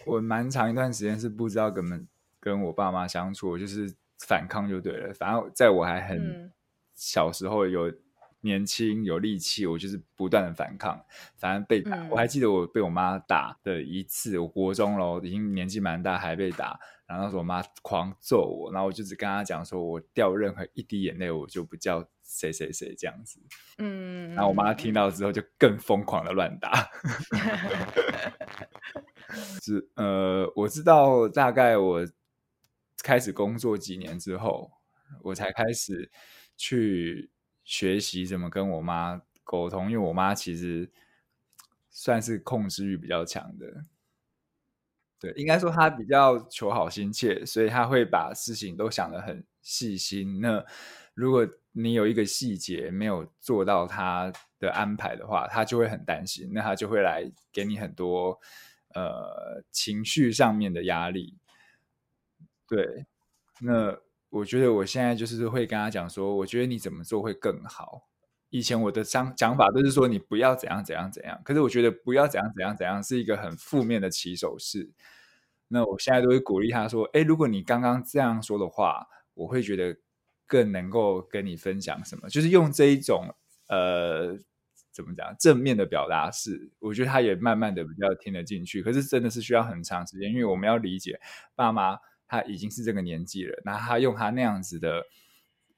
[0.04, 1.98] 我蛮长一段时间是不知道怎么
[2.40, 5.14] 跟我爸妈相处，就是反抗就对了。
[5.14, 6.52] 反正在我还很
[6.94, 7.90] 小时候，有
[8.42, 11.02] 年轻有力气，我就是不断的反抗。
[11.36, 16.78] 反正被打，我还记得我被我妈打的一次，我国中了，已经年纪蛮大，还被打。
[17.08, 23.40] 然后那时候我妈狂揍我，然后我就只跟她讲说，我掉任何一滴眼泪，我就不叫谁谁谁这样子。
[23.78, 26.70] 嗯，然后我妈听到之后就更疯狂的乱打。
[29.62, 32.06] 是呃，我知道大概我
[33.02, 34.70] 开始工作几年之后，
[35.22, 36.10] 我才开始
[36.56, 37.30] 去
[37.64, 40.90] 学习怎么跟我妈沟通，因为我妈其实
[41.88, 43.66] 算是控制欲比较强的。
[45.20, 50.40] 对，应该说他比较求好心切，所以他会把事情都想得很细心。
[50.40, 50.64] 那
[51.14, 58.38] 如果你有一个细节没有做到他的安排的话，他就会很担心，那他就会来给你很多
[58.94, 61.36] 呃情绪上面的压力。
[62.68, 63.06] 对，
[63.60, 68.08] 那我觉得我现在就是会跟他讲说，我觉得你怎么做会更好。
[68.50, 74.90] 以前我的讲讲法都是说你不要怎样怎样怎样，可是我觉得不要怎样怎样怎样是一个很负面的起手式。
[75.68, 79.98] 那我现在都会鼓励他说：“哎，如果你刚刚这样说的话，我会觉得
[80.46, 83.34] 更能够跟你分享什么，就是用这一种
[83.68, 84.38] 呃
[84.90, 88.82] 怎么讲正面的表达式，我觉得他也慢慢的比较听得进去。
[88.82, 91.20] 可是真的是需要很长时间，因为我们要理解
[91.54, 95.04] 爸妈他已经是这个年纪了，那他用他那样子的。”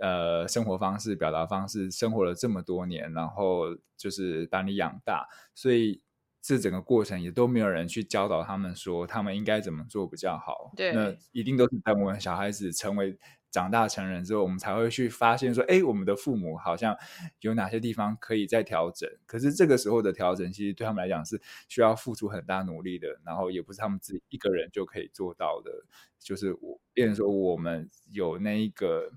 [0.00, 6.00] 呃，生活方式、表达方式，生活了这么多年，然后就是把你养大，所以
[6.40, 10.72] 这整个过程也都没有人去教导他们说他们应该怎么做比较好。
[10.74, 13.18] 对，那一定都是等我们小孩子成为
[13.50, 16.96] 长大成人之后，我们才会去发现说，哎，我们的父母好像
[17.40, 19.06] 有哪些地方可以再调整。
[19.26, 21.38] 可是这个时候的调整，其实对他们来讲是
[21.68, 25.70] 需要付出很大努力的，然后也不是他们自己一个人就可以做到的。
[26.18, 29.10] 就是我，变成说我们有那一个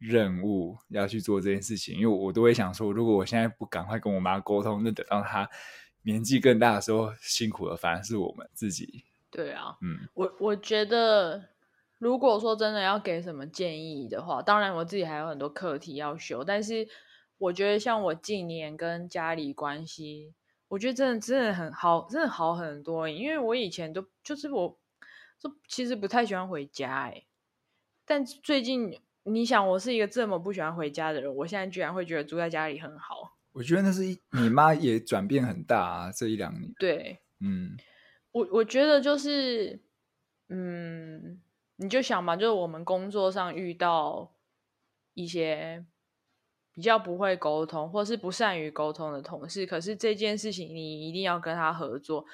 [0.00, 5.48] 任务要去做这件事情，因为我都会想说，如果我现在不赶快跟我妈沟通，那等到她
[6.02, 9.04] 年纪更大的时候，辛苦的反而是我们自己。
[9.30, 11.50] 对啊，嗯，我我觉得，
[11.98, 16.88] 如果说真的要给什么建议的话，当然我自己还有很多课题要修，但是
[17.36, 20.32] 我觉得像我近年跟家里关系，
[20.68, 23.06] 我觉得真的真的很好，真的好很多。
[23.06, 24.78] 因为我以前都就是我，
[25.38, 27.24] 就其实不太喜欢回家，哎，
[28.04, 33.36] 但最近你想，我是一个这么不喜欢回家的人，我现在居然会觉得住在家里很好。
[33.52, 36.72] 我觉得那是一你妈也转变很大啊，这一两年。
[36.78, 37.76] 对，嗯。
[38.32, 39.82] 我我觉得就是，
[40.48, 41.40] 嗯，
[41.74, 44.32] 你就想嘛，就是我们工作上遇到
[45.14, 45.84] 一些
[46.72, 52.24] 比较不会沟通或是不善于沟通的同事，可是这件事情你一定要跟他合作，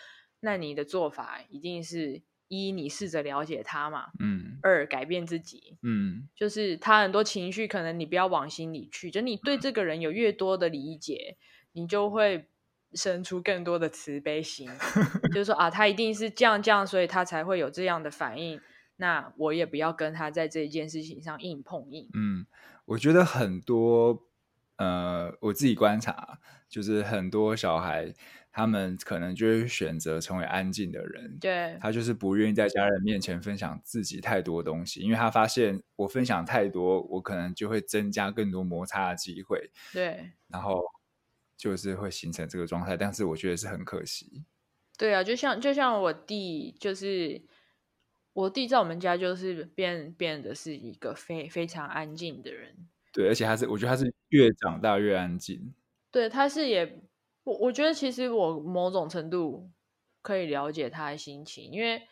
[0.40, 11.36] 那你的做法一定是一，你试着了解他嘛，嗯，二，改变自己，嗯，就是他很多情绪可能你不要往心里去，就你对这个人有越多的理解，
[11.72, 12.48] 你就会。
[12.94, 14.70] 生出更多的慈悲心，
[15.34, 18.58] 就是说啊，他一定是这样这样，所以他才会有这样的反应。
[18.96, 22.08] 那我也不要跟他在这一件事情上硬碰硬。
[22.14, 22.46] 嗯，
[22.86, 24.22] 我觉得很多
[24.76, 26.38] 呃，我自己观察，
[26.70, 28.14] 就是很多小孩，
[28.56, 31.38] 他们可能就会选择成为安静的人。
[31.38, 39.70] 对，他就是不愿意在家人面前分享自己太多东西，因为他发现我分享太多，我可能就会增加更多摩擦的机会。
[39.92, 40.82] 对，然后。
[41.58, 44.44] 就是会形成这个状态，但是我觉得是很可惜。
[44.98, 47.40] 对啊，就像就像我弟，就是
[48.34, 52.76] 我弟在我们家就是变变得是一个非非常安静的人。
[53.10, 55.72] 对，而且他是，我觉得他是越长大越安静。
[56.10, 57.00] 对，他是也，
[57.46, 59.70] 我我觉得其实我某种程度
[60.20, 62.02] 可以了解他的心情，因为，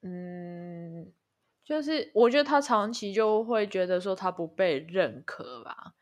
[0.00, 1.12] 嗯，
[1.62, 5.94] 就是我觉得他长期就会觉得说他不被认可吧，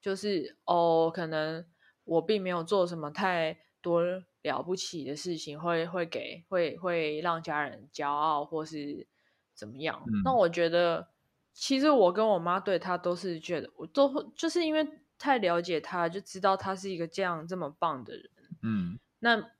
[0.00, 1.64] 就是哦，可能。
[2.10, 9.06] 我并没有做什么太多了不起的事情，会会给会会让家人骄傲或是
[9.52, 10.02] 怎么样？
[10.06, 11.10] 嗯、那我觉得，
[11.52, 18.30] 其实我跟我妈对他都是觉得，我都就是因为太了解他，就知道他是一个这样这么棒的人。
[18.62, 19.50] 嗯，那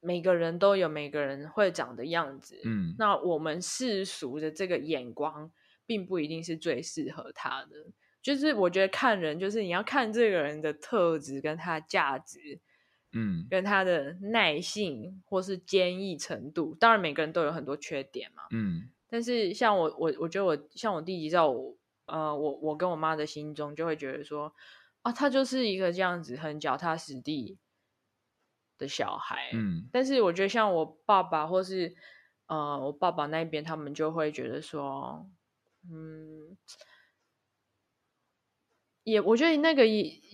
[0.00, 2.60] 每个人都有每个人会长的样子。
[2.64, 5.50] 嗯，那我们世俗的这个眼光，
[5.86, 7.86] 并不一定是最适合他的。
[8.22, 12.60] 就是我觉得看人，就是你要看这个人的特质跟他的价值，
[13.12, 16.74] 嗯，跟他的耐性或是坚毅程度。
[16.74, 18.90] 当然每个人都有很多缺点嘛，嗯。
[19.08, 21.76] 但是像我，我我觉得我像我弟弟，在我
[22.06, 24.52] 呃，我我跟我妈的心中就会觉得说，
[25.02, 27.58] 啊，他就是一个这样子很脚踏实地
[28.78, 29.88] 的小孩，嗯。
[29.92, 31.94] 但是我觉得像我爸爸或是
[32.46, 35.26] 呃我爸爸那边，他们就会觉得说，
[35.90, 36.56] 嗯。
[39.04, 39.84] 也，我觉得那个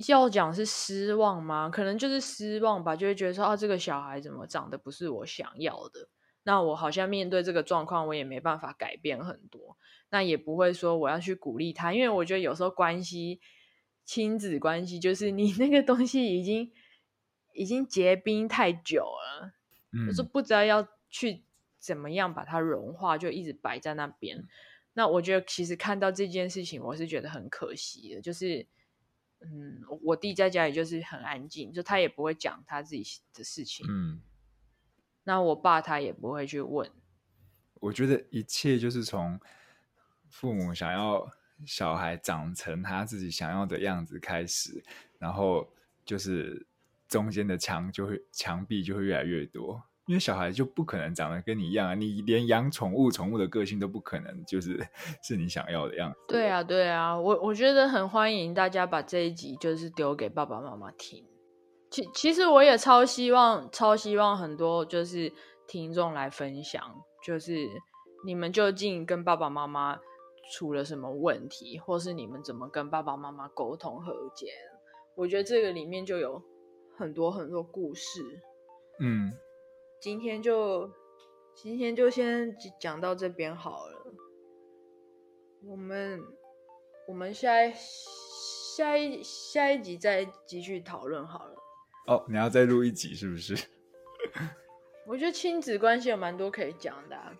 [0.09, 1.69] 要讲是失望吗？
[1.69, 6.09] 可能就是失望吧，就会觉得说啊，这个小孩怎么长得不是我想要的？
[6.45, 9.77] 那我好像面对这个状况，我也没办法改变很多。
[10.11, 13.41] 那也不会说我要去鼓励他，因为我觉得有时候关系，
[14.05, 16.71] 亲子关系就是你那个东西已经
[17.55, 19.55] 已经结冰太久了，
[19.93, 21.45] 嗯，就是不知道要去
[21.79, 24.47] 怎么样把它融化，就一直摆在那边。
[24.95, 28.21] 那我觉得，其实看到这件事情，我是觉得很可惜的。
[28.21, 28.67] 就是，
[29.41, 33.87] 嗯，我弟在家里就是很安静，就他也不会讲他自己的事情。
[33.89, 34.21] 嗯，
[35.25, 36.91] 那我爸他也不会去问。
[37.81, 39.41] 我觉得一切就是从
[40.29, 41.29] 父母想要
[41.65, 44.83] 小孩长成他自己想要的样子开始，
[45.19, 45.69] 然后
[46.05, 46.67] 就是
[47.09, 49.83] 中间的墙就会墙壁就会越来越多。
[50.07, 54.85] 因为小孩就不可能长得跟你一样啊，你连养宠物，宠物的个性都不可能就是
[55.23, 56.19] 是你想要的样子。
[56.27, 61.25] 对啊，对啊，我我觉得很欢迎大家把这一集就是丢给爸爸妈妈听。
[61.93, 65.31] 其其实我也超希望，超希望很多就是
[65.67, 66.83] 听众来分享，
[67.23, 67.69] 就是
[68.25, 70.01] 你们究竟跟爸爸妈妈
[70.51, 74.47] 出了什么问题，或是你们怎么跟爸爸妈妈沟通和解。
[75.15, 76.43] 我觉得这个里面就有
[76.97, 78.41] 很多很多故事。
[78.99, 79.31] 嗯。
[80.01, 80.91] 今天就
[81.55, 84.13] 今天就先讲到这边好了。
[85.65, 86.21] 我们
[87.07, 91.62] 我们下一下一下一集再继续讨论好了。
[92.07, 93.57] 哦，你要再录一集是不是？
[95.07, 97.33] 我觉得亲子关系有蛮多可以讲的啊。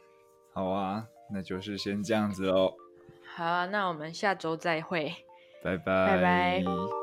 [0.53, 2.75] 好啊，那就是先这样子喽。
[3.35, 5.15] 好，那我们下周再会，
[5.63, 7.02] 拜拜，拜拜。